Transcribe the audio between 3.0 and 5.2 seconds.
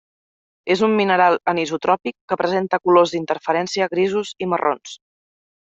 d'interferència grisos i marrons.